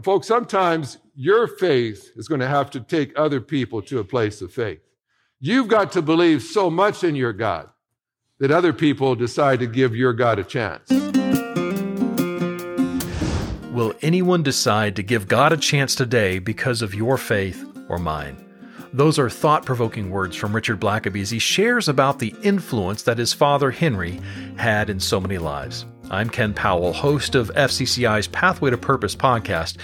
[0.00, 4.04] And folks, sometimes your faith is going to have to take other people to a
[4.04, 4.80] place of faith.
[5.40, 7.68] You've got to believe so much in your God
[8.38, 10.88] that other people decide to give your God a chance.
[13.74, 18.42] Will anyone decide to give God a chance today because of your faith or mine?
[18.94, 23.18] Those are thought provoking words from Richard Blackaby as he shares about the influence that
[23.18, 24.18] his father Henry
[24.56, 25.84] had in so many lives.
[26.12, 29.76] I'm Ken Powell, host of FCCI's Pathway to Purpose podcast.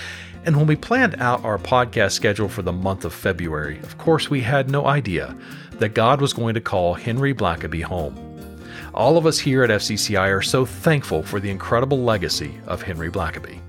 [0.44, 4.28] And when we planned out our podcast schedule for the month of February, of course,
[4.28, 5.36] we had no idea
[5.74, 8.18] that God was going to call Henry Blackaby home.
[8.92, 13.08] All of us here at FCCI are so thankful for the incredible legacy of Henry
[13.08, 13.60] Blackaby.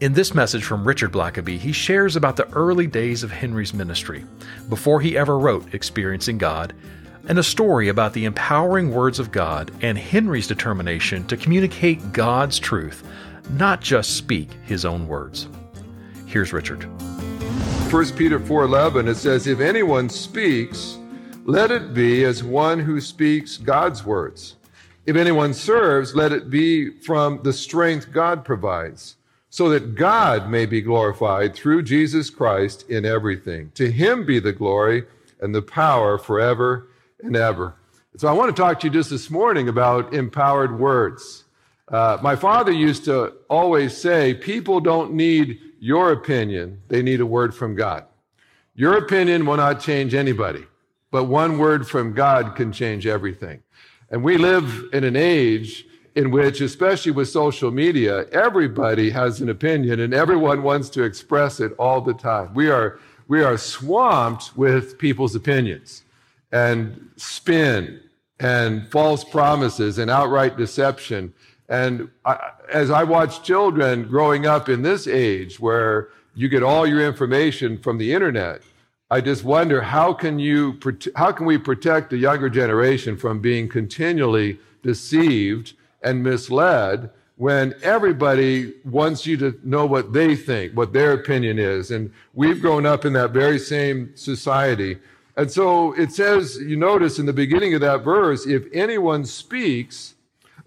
[0.00, 4.24] In this message from Richard Blackaby, he shares about the early days of Henry's ministry,
[4.68, 6.74] before he ever wrote Experiencing God,
[7.28, 12.58] and a story about the empowering words of God and Henry's determination to communicate God's
[12.58, 13.06] truth,
[13.50, 15.48] not just speak his own words.
[16.26, 16.84] Here's Richard.
[17.90, 20.98] 1 Peter 4:11 it says if anyone speaks
[21.44, 24.56] let it be as one who speaks God's words.
[25.06, 29.16] If anyone serves let it be from the strength God provides
[29.50, 33.70] so that God may be glorified through Jesus Christ in everything.
[33.76, 35.04] To him be the glory
[35.40, 36.88] and the power forever
[37.26, 37.74] and ever.
[38.16, 41.44] So I want to talk to you just this morning about empowered words.
[41.88, 47.26] Uh, my father used to always say, people don't need your opinion, they need a
[47.26, 48.04] word from God.
[48.74, 50.64] Your opinion will not change anybody,
[51.10, 53.62] but one word from God can change everything.
[54.10, 59.50] And we live in an age in which, especially with social media, everybody has an
[59.50, 62.54] opinion and everyone wants to express it all the time.
[62.54, 66.02] We are, we are swamped with people's opinions
[66.52, 68.00] and spin
[68.38, 71.32] and false promises and outright deception.
[71.68, 76.86] And I, as I watch children growing up in this age where you get all
[76.86, 78.62] your information from the internet,
[79.10, 80.78] I just wonder how can you
[81.14, 88.72] how can we protect the younger generation from being continually deceived and misled when everybody
[88.84, 91.90] wants you to know what they think, what their opinion is.
[91.90, 94.98] And we've grown up in that very same society.
[95.36, 100.14] And so it says, you notice in the beginning of that verse, if anyone speaks,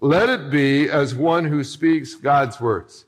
[0.00, 3.04] let it be as one who speaks God's words.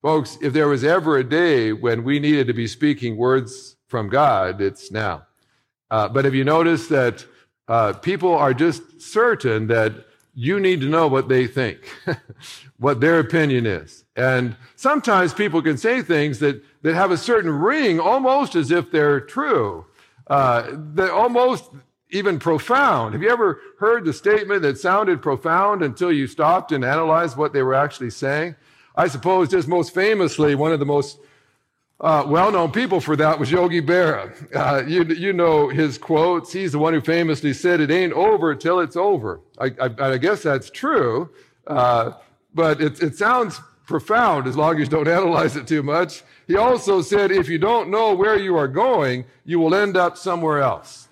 [0.00, 4.08] Folks, if there was ever a day when we needed to be speaking words from
[4.08, 5.26] God, it's now.
[5.90, 7.24] Uh, but have you noticed that
[7.68, 11.78] uh, people are just certain that you need to know what they think,
[12.78, 14.04] what their opinion is.
[14.16, 18.90] And sometimes people can say things that, that have a certain ring, almost as if
[18.90, 19.84] they're true.
[20.26, 21.70] Uh, they're almost
[22.10, 23.14] even profound.
[23.14, 27.52] Have you ever heard the statement that sounded profound until you stopped and analyzed what
[27.52, 28.54] they were actually saying?
[28.94, 31.18] I suppose just most famously, one of the most
[32.00, 34.32] uh, well-known people for that was Yogi Berra.
[34.54, 36.52] Uh, you, you know his quotes.
[36.52, 40.18] He's the one who famously said, "It ain't over till it's over." I, I, I
[40.18, 41.30] guess that's true,
[41.66, 42.12] uh,
[42.52, 46.22] but it, it sounds profound as long as you don't analyze it too much.
[46.46, 50.16] He also said, "If you don't know where you are going, you will end up
[50.16, 51.08] somewhere else."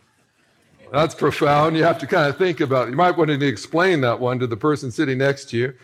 [0.93, 1.77] That's profound.
[1.77, 2.91] You have to kind of think about it.
[2.91, 5.75] You might want to explain that one to the person sitting next to you.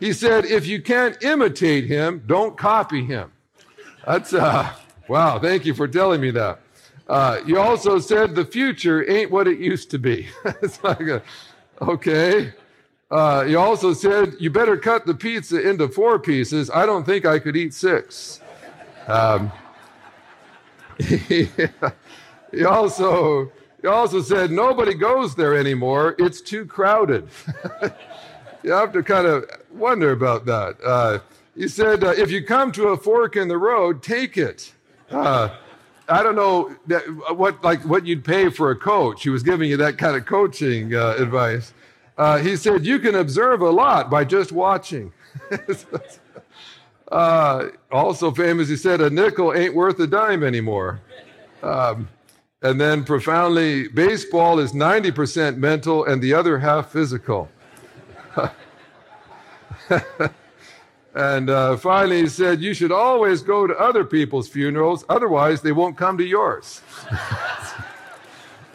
[0.00, 3.32] He said, "If you can't imitate him, don't copy him."
[4.06, 4.72] That's, uh,
[5.08, 6.60] wow, thank you for telling me that.
[7.08, 10.28] Uh, you also said the future ain't what it used to be.
[10.62, 11.22] it's like, a,
[11.80, 12.52] okay.
[13.10, 16.70] Uh, you also said you better cut the pizza into four pieces.
[16.70, 18.40] I don't think I could eat six.
[19.06, 19.52] Um,
[20.98, 21.48] he
[22.66, 26.16] also he also said nobody goes there anymore.
[26.18, 27.28] It's too crowded.
[28.64, 30.76] you have to kind of wonder about that.
[30.84, 31.18] Uh,
[31.54, 34.72] he said, uh, if you come to a fork in the road, take it.
[35.10, 35.56] Uh,
[36.08, 37.02] I don't know that,
[37.36, 39.22] what like what you'd pay for a coach.
[39.22, 41.72] He was giving you that kind of coaching uh, advice.
[42.16, 45.12] Uh, he said you can observe a lot by just watching.
[47.12, 51.00] Uh, also famous, he said a nickel ain't worth a dime anymore.
[51.62, 52.08] Um,
[52.62, 57.48] and then profoundly, baseball is 90% mental and the other half physical.
[61.16, 65.72] And uh, finally, he said, You should always go to other people's funerals, otherwise, they
[65.72, 66.82] won't come to yours.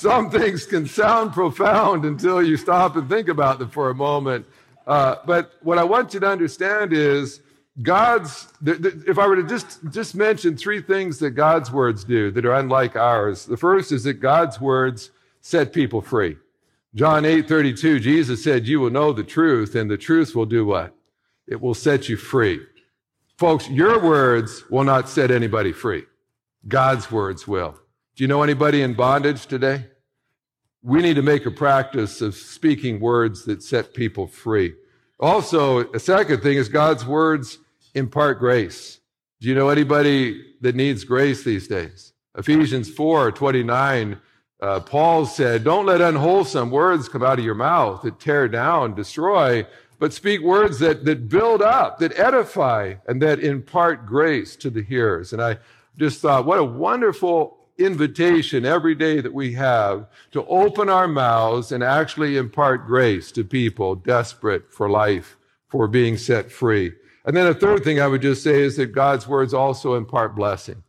[0.00, 4.46] some things can sound profound until you stop and think about them for a moment.
[4.86, 7.42] Uh, but what I want you to understand is
[7.82, 12.02] God's, th- th- if I were to just, just mention three things that God's words
[12.04, 15.10] do that are unlike ours, the first is that God's words
[15.42, 16.36] set people free.
[16.94, 20.64] John 8 32, Jesus said, You will know the truth, and the truth will do
[20.64, 20.94] what?
[21.46, 22.60] It will set you free.
[23.36, 26.04] Folks, your words will not set anybody free.
[26.66, 27.79] God's words will.
[28.20, 29.86] Do you know anybody in bondage today?
[30.82, 34.74] We need to make a practice of speaking words that set people free.
[35.18, 37.56] Also, a second thing is God's words
[37.94, 39.00] impart grace.
[39.40, 42.12] Do you know anybody that needs grace these days?
[42.36, 44.20] Ephesians 4 29,
[44.60, 48.94] uh, Paul said, Don't let unwholesome words come out of your mouth that tear down,
[48.94, 49.66] destroy,
[49.98, 54.82] but speak words that, that build up, that edify, and that impart grace to the
[54.82, 55.32] hearers.
[55.32, 55.56] And I
[55.96, 61.72] just thought, what a wonderful invitation every day that we have to open our mouths
[61.72, 65.36] and actually impart grace to people desperate for life,
[65.68, 66.92] for being set free.
[67.24, 70.36] And then a third thing I would just say is that God's words also impart
[70.36, 70.82] blessing.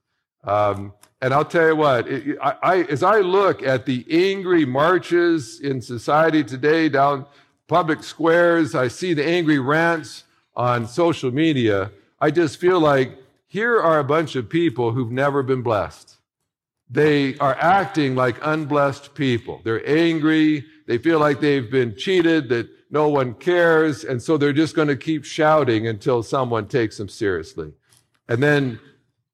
[0.44, 4.66] Um, and I'll tell you what, it, I, I, as I look at the angry
[4.66, 7.26] marches in society today down
[7.68, 10.24] public squares, I see the angry rants
[10.56, 13.18] on social media, I just feel like
[13.48, 16.18] here are a bunch of people who've never been blessed.
[16.92, 19.62] They are acting like unblessed people.
[19.64, 20.66] They're angry.
[20.88, 24.04] They feel like they've been cheated, that no one cares.
[24.04, 27.72] And so they're just going to keep shouting until someone takes them seriously.
[28.28, 28.80] And then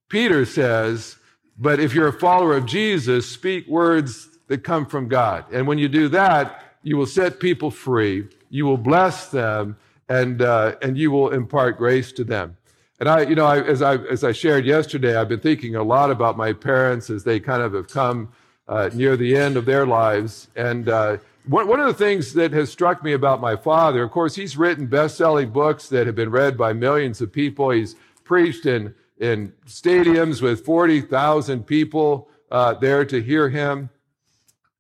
[0.08, 1.16] Peter says,
[1.58, 5.46] but if you're a follower of Jesus, speak words that come from God.
[5.52, 8.28] And when you do that, you will set people free.
[8.52, 9.78] You will bless them
[10.08, 12.56] and, uh, and you will impart grace to them.
[13.00, 15.84] And I, you know, I, as I as I shared yesterday, I've been thinking a
[15.84, 18.30] lot about my parents as they kind of have come
[18.68, 20.48] uh, near the end of their lives.
[20.56, 24.12] And uh, one, one of the things that has struck me about my father, of
[24.12, 27.70] course, he's written best-selling books that have been read by millions of people.
[27.70, 33.90] He's preached in in stadiums with forty thousand people uh, there to hear him.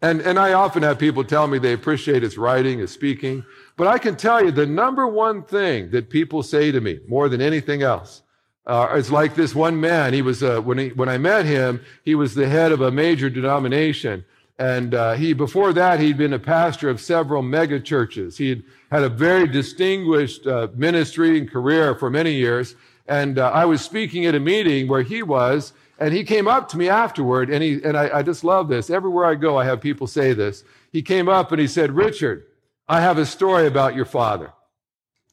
[0.01, 3.45] And and I often have people tell me they appreciate his writing, his speaking.
[3.77, 7.29] But I can tell you the number one thing that people say to me more
[7.29, 8.23] than anything else
[8.65, 10.13] uh, is like this one man.
[10.13, 12.91] He was, uh, when, he, when I met him, he was the head of a
[12.91, 14.25] major denomination.
[14.59, 18.37] And uh, he, before that, he'd been a pastor of several mega churches.
[18.37, 22.75] He had had a very distinguished uh, ministry and career for many years.
[23.07, 26.67] And uh, I was speaking at a meeting where he was, and he came up
[26.69, 28.89] to me afterward, and he and I, I just love this.
[28.89, 30.63] Everywhere I go, I have people say this.
[30.91, 32.45] He came up and he said, "Richard,
[32.87, 34.53] I have a story about your father.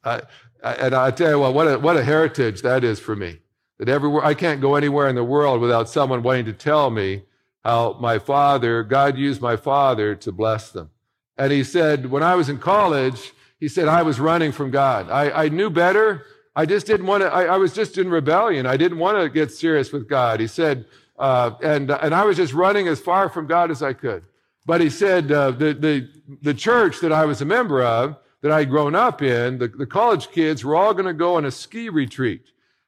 [0.05, 3.39] And I tell you what, what a, what a heritage that is for me.
[3.79, 7.23] That everywhere, I can't go anywhere in the world without someone wanting to tell me
[7.65, 10.91] how my father, God used my father to bless them.
[11.37, 15.11] And he said, when I was in college, he said, I was running from God.
[15.11, 16.27] I, I knew better.
[16.55, 18.67] I just didn't want to, I, I, was just in rebellion.
[18.67, 20.39] I didn't want to get serious with God.
[20.39, 20.85] He said,
[21.19, 24.25] uh, and, and I was just running as far from God as I could.
[24.67, 26.09] But he said uh, the, the,
[26.43, 29.87] the church that I was a member of, that I'd grown up in, the, the
[29.87, 32.43] college kids were all going to go on a ski retreat.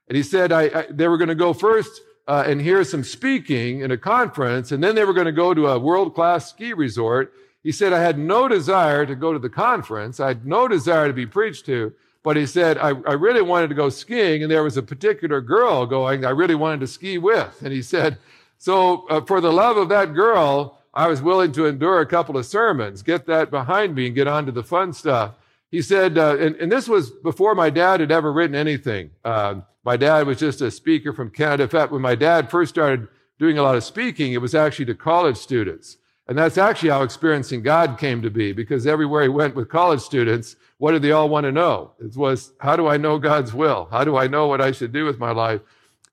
[0.09, 3.05] And he said I, I they were going to go first uh, and hear some
[3.05, 6.51] speaking in a conference, and then they were going to go to a world class
[6.51, 7.33] ski resort.
[7.63, 10.21] He said, I had no desire to go to the conference.
[10.21, 11.93] I had no desire to be preached to.
[12.23, 15.41] But he said, I, I really wanted to go skiing, and there was a particular
[15.41, 17.63] girl going I really wanted to ski with.
[17.63, 18.19] And he said,
[18.59, 22.39] So uh, for the love of that girl, I was willing to endure a couple
[22.39, 25.35] of sermons, get that behind me and get on to the fun stuff.
[25.71, 29.11] He said, uh, and, and, this was before my dad had ever written anything.
[29.23, 31.65] Uh, my dad was just a speaker from Canada.
[31.65, 34.87] In fact, when my dad first started doing a lot of speaking, it was actually
[34.87, 35.99] to college students.
[36.29, 40.01] And that's actually how experiencing God came to be, because everywhere he went with college
[40.01, 41.93] students, what did they all want to know?
[42.01, 43.87] It was, how do I know God's will?
[43.91, 45.61] How do I know what I should do with my life?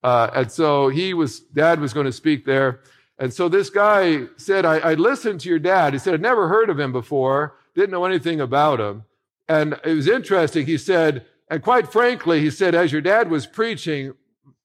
[0.04, 2.82] Uh, and so he was, dad was going to speak there.
[3.20, 5.94] And so this guy said, I, I, listened to your dad.
[5.94, 9.04] He said, I'd never heard of him before, didn't know anything about him.
[9.48, 10.66] And it was interesting.
[10.66, 14.14] He said, and quite frankly, he said, as your dad was preaching,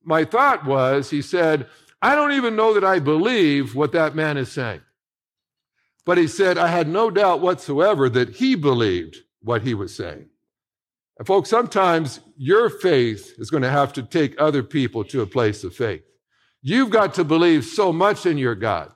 [0.03, 1.67] my thought was, he said,
[2.01, 4.81] I don't even know that I believe what that man is saying.
[6.07, 10.27] But he said, I had no doubt whatsoever that he believed what he was saying.
[11.19, 15.27] And folks, sometimes your faith is going to have to take other people to a
[15.27, 16.03] place of faith.
[16.63, 18.93] You've got to believe so much in your God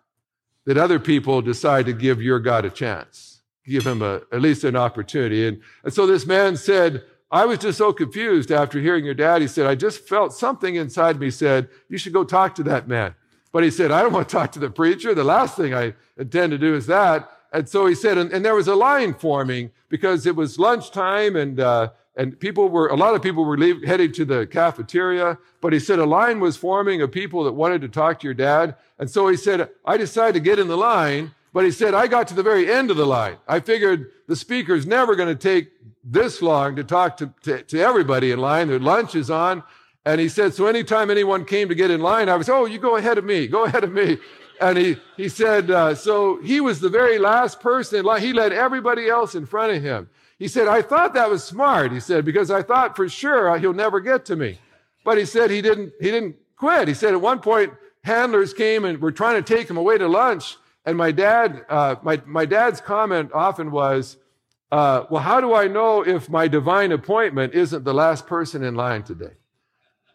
[0.66, 4.64] that other people decide to give your God a chance, give him a, at least
[4.64, 5.47] an opportunity.
[5.47, 9.40] And, and so this man said, I was just so confused after hearing your dad.
[9.40, 12.88] He said, I just felt something inside me said, you should go talk to that
[12.88, 13.14] man.
[13.52, 15.14] But he said, I don't want to talk to the preacher.
[15.14, 17.31] The last thing I intend to do is that.
[17.52, 21.37] And so he said, and, and there was a line forming because it was lunchtime
[21.37, 25.38] and, uh, and people were, a lot of people were leave, heading to the cafeteria,
[25.61, 28.35] but he said a line was forming of people that wanted to talk to your
[28.35, 28.76] dad.
[28.99, 32.07] And so he said, I decided to get in the line, but he said, I
[32.07, 33.37] got to the very end of the line.
[33.49, 35.71] I figured the speaker's never going to take
[36.04, 38.69] this long to talk to, to, to everybody in line.
[38.69, 39.62] Their lunch is on.
[40.04, 42.78] And he said, so anytime anyone came to get in line, I was, oh, you
[42.78, 44.19] go ahead of me, go ahead of me.
[44.61, 48.21] And he, he said, uh, so he was the very last person in line.
[48.21, 50.09] He led everybody else in front of him.
[50.39, 51.93] He said, I thought that was smart.
[51.93, 54.59] He said, because I thought for sure he'll never get to me.
[55.05, 56.89] But he said he didn't, he didn't quit.
[56.89, 57.73] He said at one point,
[58.05, 60.57] handlers came and were trying to take him away to lunch.
[60.85, 64.17] And my dad, uh, my, my dad's comment often was,
[64.73, 68.75] uh, well, how do I know if my divine appointment isn't the last person in
[68.75, 69.35] line today?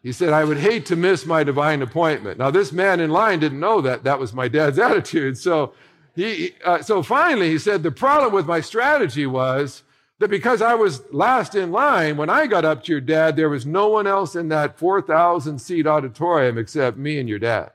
[0.02, 2.38] He said, I would hate to miss my divine appointment.
[2.38, 4.04] Now, this man in line didn't know that.
[4.04, 5.38] That was my dad's attitude.
[5.38, 5.74] So,
[6.14, 9.82] he, uh, so finally, he said, the problem with my strategy was
[10.18, 13.48] that because I was last in line, when I got up to your dad, there
[13.48, 17.70] was no one else in that 4,000 seat auditorium except me and your dad.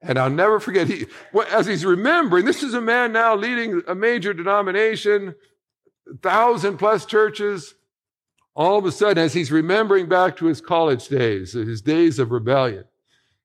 [0.00, 1.06] And I'll never forget, he,
[1.50, 5.34] as he's remembering, this is a man now leading a major denomination,
[6.22, 7.74] thousand plus churches,
[8.54, 12.30] all of a sudden, as he's remembering back to his college days, his days of
[12.30, 12.84] rebellion,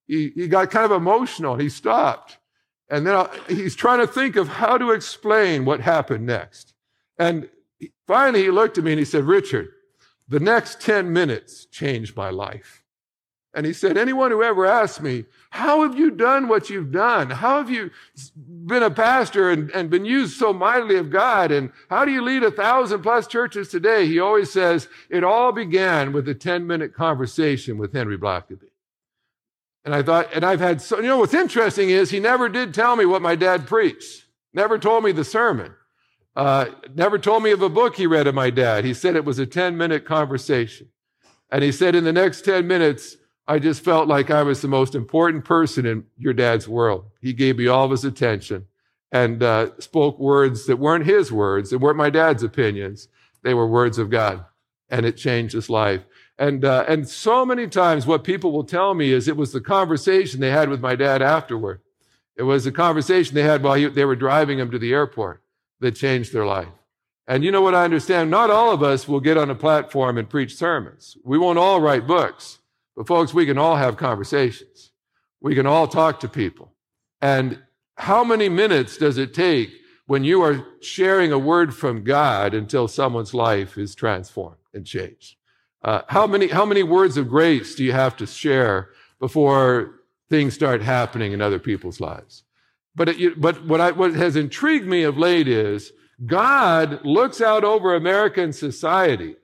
[0.07, 1.55] he, he got kind of emotional.
[1.55, 2.37] He stopped.
[2.89, 6.73] And then he's trying to think of how to explain what happened next.
[7.17, 7.49] And
[8.07, 9.69] finally, he looked at me and he said, Richard,
[10.27, 12.83] the next 10 minutes changed my life.
[13.55, 17.29] And he said, anyone who ever asks me, how have you done what you've done?
[17.29, 17.91] How have you
[18.35, 21.51] been a pastor and, and been used so mightily of God?
[21.51, 24.07] And how do you lead a thousand plus churches today?
[24.07, 28.69] He always says, it all began with a 10 minute conversation with Henry Blackaby.
[29.85, 32.73] And I thought, and I've had so, you know, what's interesting is he never did
[32.73, 34.25] tell me what my dad preached.
[34.53, 35.75] Never told me the sermon.
[36.35, 38.85] Uh, never told me of a book he read of my dad.
[38.85, 40.89] He said it was a 10 minute conversation.
[41.51, 44.67] And he said in the next 10 minutes, I just felt like I was the
[44.67, 47.05] most important person in your dad's world.
[47.21, 48.65] He gave me all of his attention
[49.11, 53.07] and uh, spoke words that weren't his words, they weren't my dad's opinions.
[53.43, 54.45] They were words of God,
[54.89, 56.01] and it changed his life.
[56.39, 59.61] And uh, and so many times, what people will tell me is it was the
[59.61, 61.81] conversation they had with my dad afterward.
[62.37, 65.42] It was the conversation they had while he, they were driving him to the airport
[65.79, 66.67] that changed their life.
[67.27, 68.29] And you know what I understand?
[68.29, 71.17] Not all of us will get on a platform and preach sermons.
[71.23, 72.59] We won't all write books.
[72.95, 74.91] But folks, we can all have conversations.
[75.41, 76.73] We can all talk to people.
[77.21, 77.61] And
[77.95, 79.71] how many minutes does it take
[80.05, 85.37] when you are sharing a word from God until someone's life is transformed and changed?
[85.81, 88.89] Uh, how many how many words of grace do you have to share
[89.19, 89.99] before
[90.29, 92.43] things start happening in other people's lives?
[92.95, 95.91] But it, but what I, what has intrigued me of late is
[96.25, 99.35] God looks out over American society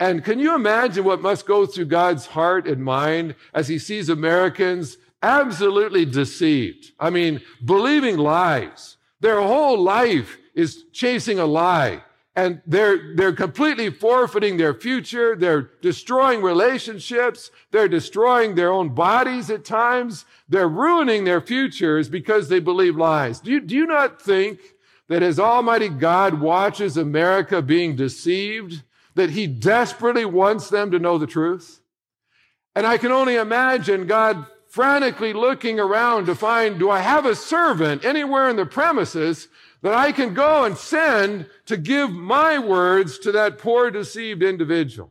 [0.00, 4.08] and can you imagine what must go through God's heart and mind as he sees
[4.08, 6.92] Americans absolutely deceived?
[6.98, 8.96] I mean, believing lies.
[9.20, 12.02] Their whole life is chasing a lie.
[12.36, 15.34] And they're, they're completely forfeiting their future.
[15.34, 17.50] They're destroying relationships.
[17.72, 20.24] They're destroying their own bodies at times.
[20.48, 23.40] They're ruining their futures because they believe lies.
[23.40, 24.60] Do you, do you not think
[25.08, 28.84] that as Almighty God watches America being deceived,
[29.16, 31.80] that he desperately wants them to know the truth.
[32.74, 37.34] And I can only imagine God frantically looking around to find, do I have a
[37.34, 39.48] servant anywhere in the premises
[39.82, 45.10] that I can go and send to give my words to that poor deceived individual?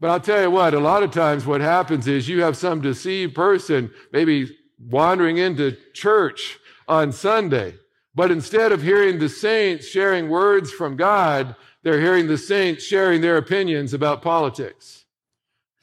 [0.00, 2.80] But I'll tell you what, a lot of times what happens is you have some
[2.80, 7.74] deceived person maybe wandering into church on Sunday,
[8.14, 13.20] but instead of hearing the saints sharing words from God, they're hearing the saints sharing
[13.20, 15.04] their opinions about politics.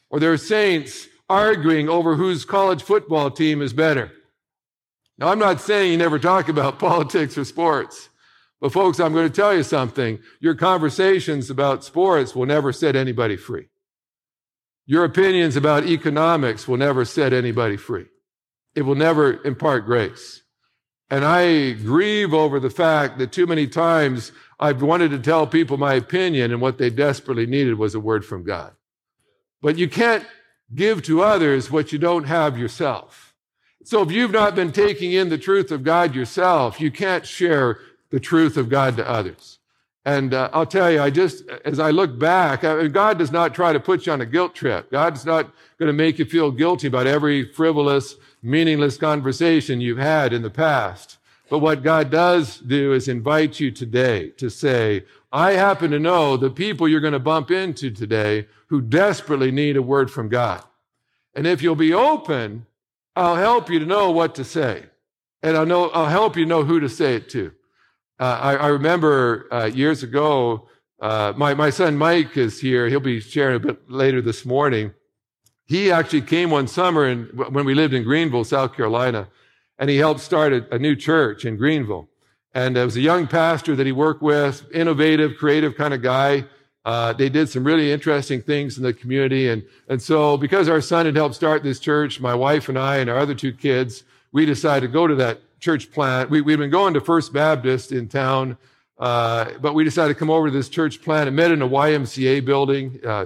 [0.10, 4.12] Or there are saints arguing over whose college football team is better.
[5.18, 8.10] Now, I'm not saying you never talk about politics or sports,
[8.62, 10.20] but folks, I'm going to tell you something.
[10.40, 13.68] Your conversations about sports will never set anybody free.
[14.86, 18.06] Your opinions about economics will never set anybody free.
[18.74, 20.44] It will never impart grace.
[21.10, 25.78] And I grieve over the fact that too many times I've wanted to tell people
[25.78, 28.74] my opinion, and what they desperately needed was a word from God.
[29.62, 30.26] But you can't
[30.74, 33.27] give to others what you don't have yourself.
[33.88, 37.80] So if you've not been taking in the truth of God yourself, you can't share
[38.10, 39.60] the truth of God to others.
[40.04, 43.56] And uh, I'll tell you, I just, as I look back, I God does not
[43.56, 44.92] try to put you on a guilt trip.
[44.92, 50.34] God's not going to make you feel guilty about every frivolous, meaningless conversation you've had
[50.34, 51.18] in the past.
[51.50, 56.36] But what God does do is invite you today to say, I happen to know
[56.36, 60.62] the people you're going to bump into today who desperately need a word from God.
[61.34, 62.66] And if you'll be open,
[63.18, 64.84] I'll help you to know what to say.
[65.42, 67.52] And I'll know, I'll help you know who to say it to.
[68.20, 70.68] Uh, I, I, remember uh, years ago,
[71.02, 72.88] uh, my, my son Mike is here.
[72.88, 74.94] He'll be sharing a bit later this morning.
[75.66, 79.28] He actually came one summer and when we lived in Greenville, South Carolina,
[79.80, 82.10] and he helped start a, a new church in Greenville.
[82.54, 86.46] And there was a young pastor that he worked with, innovative, creative kind of guy.
[86.88, 89.50] Uh, they did some really interesting things in the community.
[89.50, 93.00] And, and so because our son had helped start this church, my wife and I
[93.00, 96.30] and our other two kids, we decided to go to that church plant.
[96.30, 98.58] We, we'd been going to First Baptist in town,
[99.00, 101.68] uh, but we decided to come over to this church plant and met in a
[101.68, 103.02] YMCA building.
[103.06, 103.26] Uh,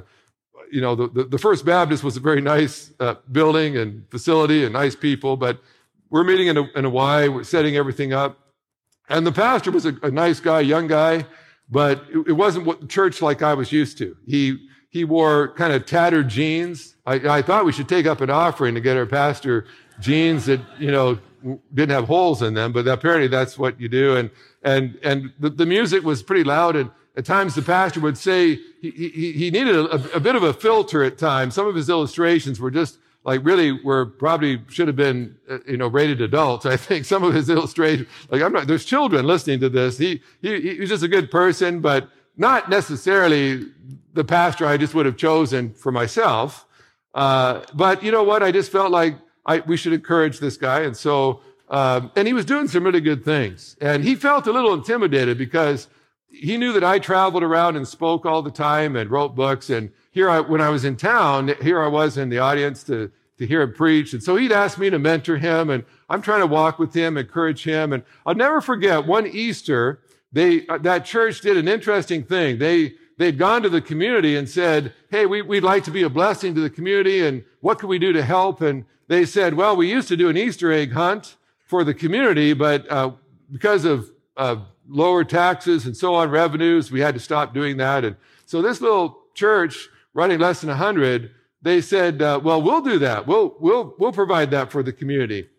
[0.71, 4.63] you know, the, the, the, First Baptist was a very nice uh, building and facility
[4.63, 5.61] and nice people, but
[6.09, 8.39] we're meeting in a, in a Y, we're setting everything up.
[9.07, 11.27] And the pastor was a, a nice guy, young guy,
[11.71, 14.15] but it, wasn't what church like I was used to.
[14.27, 16.97] He, he wore kind of tattered jeans.
[17.05, 19.65] I, I thought we should take up an offering to get our pastor
[20.01, 21.17] jeans that, you know,
[21.73, 24.17] didn't have holes in them, but apparently that's what you do.
[24.17, 24.29] And,
[24.63, 26.75] and, and the, the music was pretty loud.
[26.75, 30.43] And at times the pastor would say he, he, he needed a, a, bit of
[30.43, 31.55] a filter at times.
[31.55, 35.77] Some of his illustrations were just like really were probably should have been, uh, you
[35.77, 36.65] know, rated adults.
[36.65, 39.97] I think some of his illustrations, like I'm not, there's children listening to this.
[39.97, 43.65] He, he, he was just a good person, but not necessarily
[44.13, 46.65] the pastor I just would have chosen for myself.
[47.13, 48.41] Uh, but you know what?
[48.41, 50.81] I just felt like I, we should encourage this guy.
[50.81, 53.77] And so, um, and he was doing some really good things.
[53.81, 55.87] And he felt a little intimidated because
[56.31, 59.69] he knew that I traveled around and spoke all the time and wrote books.
[59.69, 63.11] And here I, when I was in town, here I was in the audience to,
[63.37, 64.13] to hear him preach.
[64.13, 67.17] And so he'd asked me to mentor him and I'm trying to walk with him,
[67.17, 67.93] encourage him.
[67.93, 72.57] And I'll never forget one Easter, they, uh, that church did an interesting thing.
[72.57, 76.09] They, they'd gone to the community and said, Hey, we, would like to be a
[76.09, 77.25] blessing to the community.
[77.25, 78.61] And what can we do to help?
[78.61, 81.35] And they said, well, we used to do an Easter egg hunt
[81.65, 83.11] for the community, but uh,
[83.51, 84.55] because of uh,
[84.91, 88.03] lower taxes and so on, revenues, we had to stop doing that.
[88.03, 91.31] And so this little church running less than 100,
[91.61, 93.25] they said, uh, well, we'll do that.
[93.25, 95.49] We'll, we'll, we'll provide that for the community.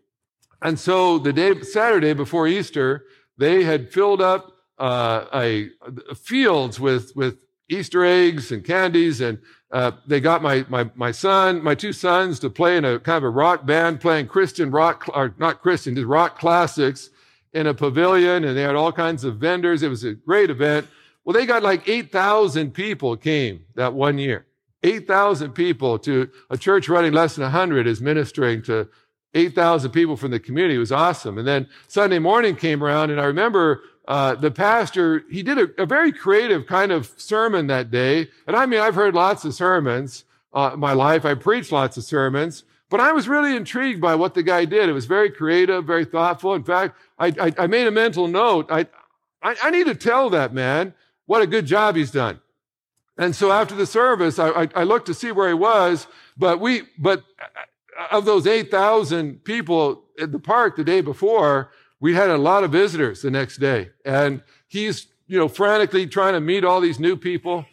[0.60, 3.06] And so the day, Saturday before Easter,
[3.38, 5.70] they had filled up uh, a,
[6.10, 9.38] a, fields with, with Easter eggs and candies and
[9.70, 13.16] uh, they got my, my, my son, my two sons to play in a kind
[13.16, 17.08] of a rock band playing Christian rock, or not Christian, just rock classics
[17.52, 19.82] in a pavilion and they had all kinds of vendors.
[19.82, 20.86] It was a great event.
[21.24, 24.46] Well, they got like 8,000 people came that one year.
[24.82, 28.88] 8,000 people to a church running less than 100 is ministering to
[29.34, 30.74] 8,000 people from the community.
[30.74, 31.38] It was awesome.
[31.38, 35.82] And then Sunday morning came around and I remember uh, the pastor, he did a,
[35.82, 38.28] a, very creative kind of sermon that day.
[38.48, 41.24] And I mean, I've heard lots of sermons uh, my life.
[41.24, 44.86] I preached lots of sermons, but I was really intrigued by what the guy did.
[44.86, 46.54] It was very creative, very thoughtful.
[46.54, 48.66] In fact, I, I, I made a mental note.
[48.70, 48.80] I,
[49.42, 50.92] I, I, need to tell that man
[51.24, 52.42] what a good job he's done.
[53.16, 56.82] And so after the service, I, I looked to see where he was, but we,
[56.98, 57.24] but
[58.10, 62.72] of those 8,000 people at the park the day before, we had a lot of
[62.72, 67.16] visitors the next day and he's, you know, frantically trying to meet all these new
[67.16, 67.64] people.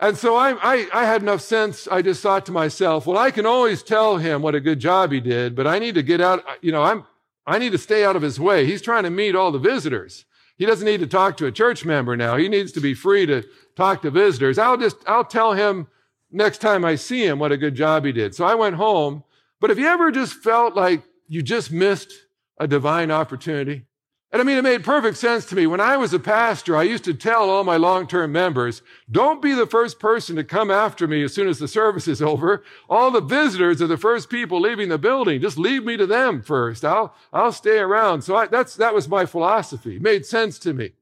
[0.00, 1.88] And so I, I, I, had enough sense.
[1.88, 5.10] I just thought to myself, well, I can always tell him what a good job
[5.10, 7.04] he did, but I need to get out, you know, I'm,
[7.46, 8.64] I need to stay out of his way.
[8.64, 10.24] He's trying to meet all the visitors.
[10.56, 12.36] He doesn't need to talk to a church member now.
[12.36, 14.58] He needs to be free to talk to visitors.
[14.58, 15.88] I'll just, I'll tell him
[16.30, 18.34] next time I see him what a good job he did.
[18.34, 19.24] So I went home.
[19.60, 22.12] But have you ever just felt like you just missed
[22.58, 23.84] a divine opportunity.
[24.30, 25.66] And I mean, it made perfect sense to me.
[25.66, 29.54] When I was a pastor, I used to tell all my long-term members, don't be
[29.54, 32.62] the first person to come after me as soon as the service is over.
[32.90, 35.40] All the visitors are the first people leaving the building.
[35.40, 36.84] Just leave me to them first.
[36.84, 38.20] I'll, I'll stay around.
[38.20, 39.96] So I, that's, that was my philosophy.
[39.96, 40.92] It made sense to me.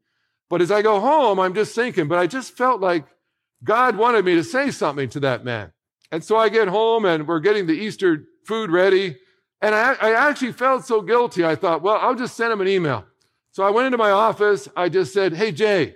[0.48, 3.06] But as I go home, I'm just thinking, but I just felt like
[3.64, 5.72] God wanted me to say something to that man.
[6.12, 9.16] And so I get home and we're getting the Easter food ready.
[9.60, 11.44] And I, I actually felt so guilty.
[11.44, 13.04] I thought, well, I'll just send him an email.
[13.56, 14.68] So I went into my office.
[14.76, 15.94] I just said, Hey, Jay,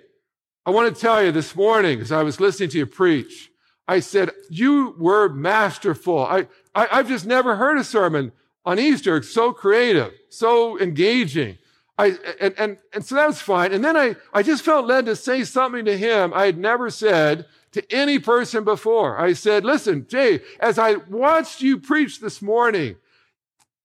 [0.65, 3.51] I want to tell you this morning as I was listening to you preach,
[3.87, 6.25] I said, you were masterful.
[6.25, 8.31] I, I, have just never heard a sermon
[8.65, 11.59] on Easter so creative, so engaging.
[11.99, 13.73] I, and, and, and so that was fine.
[13.73, 16.89] And then I, I just felt led to say something to him I had never
[16.89, 19.19] said to any person before.
[19.19, 22.95] I said, listen, Jay, as I watched you preach this morning,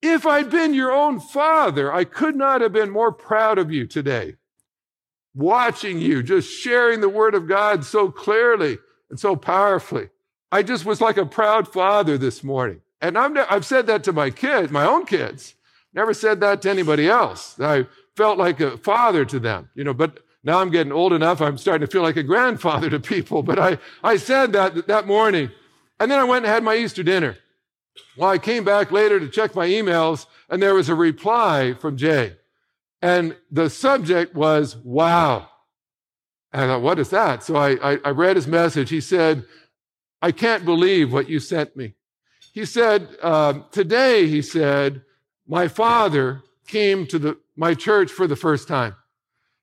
[0.03, 3.87] if I'd been your own father, I could not have been more proud of you
[3.87, 4.37] today.
[5.35, 8.79] Watching you, just sharing the word of God so clearly
[9.11, 10.11] and so powerfully.
[10.51, 12.81] I just was like a proud father this morning.
[13.01, 15.55] And i have said that to my kids, my own kids.
[15.93, 17.59] Never said that to anybody else.
[17.61, 21.41] I felt like a father to them, you know, but now I'm getting old enough.
[21.41, 23.43] I'm starting to feel like a grandfather to people.
[23.43, 25.51] But I, I said that that morning.
[25.99, 27.37] And then I went and had my Easter dinner.
[28.17, 31.97] Well, I came back later to check my emails, and there was a reply from
[31.97, 32.37] Jay.
[33.03, 35.49] And the subject was, wow.
[36.53, 37.43] And I thought, what is that?
[37.43, 38.91] So I, I, I read his message.
[38.91, 39.45] He said,
[40.23, 41.95] I can't believe what you sent me.
[42.53, 45.03] He said, uh, today, he said,
[45.47, 48.97] my father came to the, my church for the first time.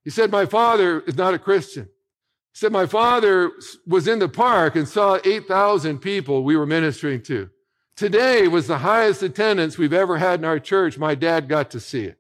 [0.04, 1.86] He said, my father is not a Christian.
[1.86, 3.52] He said, my father
[3.88, 7.50] was in the park and saw 8,000 people we were ministering to.
[7.96, 10.98] Today was the highest attendance we've ever had in our church.
[10.98, 12.18] My dad got to see it.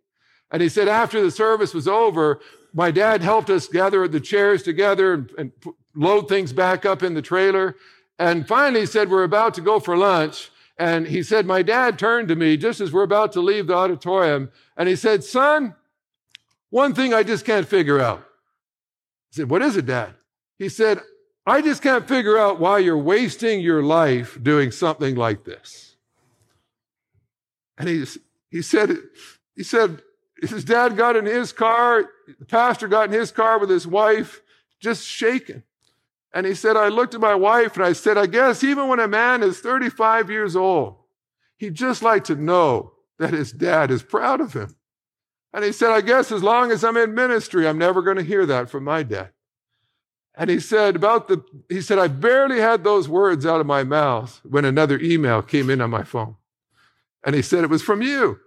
[0.52, 2.40] And he said, after the service was over,
[2.74, 5.52] my dad helped us gather the chairs together and, and
[5.96, 7.76] load things back up in the trailer.
[8.20, 10.52] And finally he said, we're about to go for lunch.
[10.78, 13.76] And he said, my dad turned to me just as we're about to leave the
[13.76, 14.52] auditorium.
[14.78, 15.76] And he said, son,
[16.70, 18.20] one thing I just can't figure out.
[18.20, 20.14] I said, what is it, dad?
[20.58, 21.02] He said,
[21.46, 25.98] I just can't figure out why you're wasting your life doing something like this.
[27.78, 28.06] And he,
[28.50, 28.98] he said,
[29.56, 30.02] he said,
[30.42, 34.42] his dad got in his car, the pastor got in his car with his wife,
[34.80, 35.64] just shaking.
[36.34, 39.00] And he said, I looked at my wife and I said, I guess even when
[39.00, 40.96] a man is 35 years old,
[41.58, 44.76] he'd just like to know that his dad is proud of him.
[45.54, 48.24] And he said, I guess as long as I'm in ministry, I'm never going to
[48.24, 49.30] hear that from my dad.
[50.36, 53.84] And he said about the, he said, I barely had those words out of my
[53.84, 56.36] mouth when another email came in on my phone.
[57.24, 58.40] And he said, it was from you.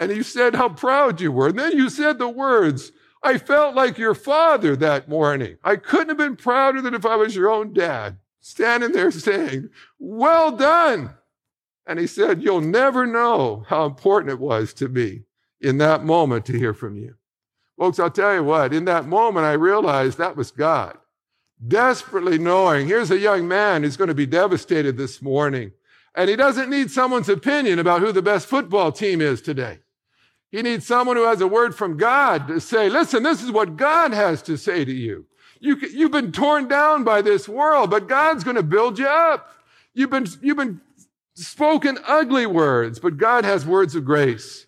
[0.00, 1.48] And you said how proud you were.
[1.48, 5.58] And then you said the words, I felt like your father that morning.
[5.62, 9.68] I couldn't have been prouder than if I was your own dad, standing there saying,
[9.98, 11.14] well done.
[11.86, 15.22] And he said, you'll never know how important it was to me
[15.60, 17.14] in that moment to hear from you.
[17.78, 20.98] Folks, I'll tell you what, in that moment, I realized that was God.
[21.66, 25.72] Desperately knowing, here's a young man who's going to be devastated this morning.
[26.14, 29.78] And he doesn't need someone's opinion about who the best football team is today.
[30.50, 33.76] He needs someone who has a word from God to say, listen, this is what
[33.76, 35.26] God has to say to you.
[35.60, 39.48] you you've been torn down by this world, but God's going to build you up.
[39.94, 40.80] You've been, you've been
[41.34, 44.66] spoken ugly words, but God has words of grace.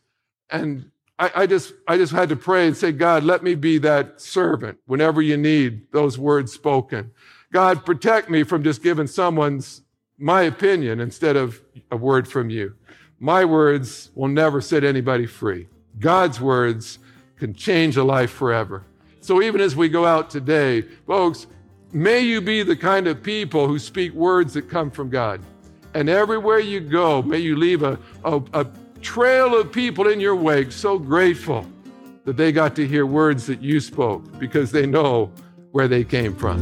[0.49, 3.79] And I, I, just, I just had to pray and say, God, let me be
[3.79, 7.13] that servant whenever you need those words spoken.
[7.53, 9.83] God, protect me from just giving someone's
[10.19, 12.75] my opinion instead of a word from you.
[13.21, 15.69] My words will never set anybody free.
[16.01, 16.99] God's words
[17.37, 18.85] can change a life forever.
[19.21, 21.47] So even as we go out today, folks,
[21.93, 25.41] may you be the kind of people who speak words that come from God.
[25.95, 28.67] And everywhere you go, may you leave a, a, a
[29.05, 31.67] trail of people in your wake so grateful
[32.25, 35.31] that they got to hear words that you spoke because they know
[35.73, 36.59] where they came from.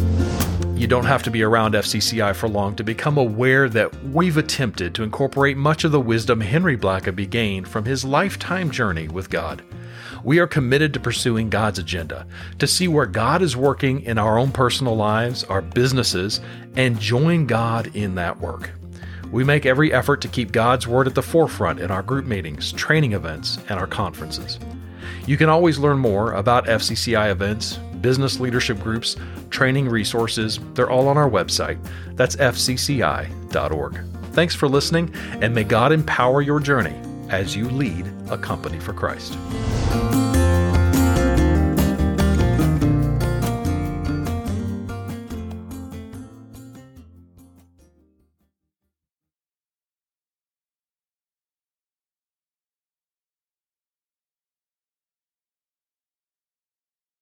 [0.77, 4.93] You don't have to be around FCCI for long to become aware that we've attempted
[4.97, 9.63] to incorporate much of the wisdom Henry Blackaby gained from his lifetime journey with God.
[10.25, 12.27] We are committed to pursuing God's agenda,
[12.59, 16.41] to see where God is working in our own personal lives, our businesses,
[16.75, 18.71] and join God in that work.
[19.33, 22.71] We make every effort to keep God's Word at the forefront in our group meetings,
[22.71, 24.59] training events, and our conferences.
[25.27, 29.17] You can always learn more about FCCI events, business leadership groups,
[29.49, 30.61] training resources.
[30.75, 31.79] They're all on our website.
[32.15, 34.05] That's fcci.org.
[34.33, 38.93] Thanks for listening, and may God empower your journey as you lead a company for
[38.93, 39.37] Christ.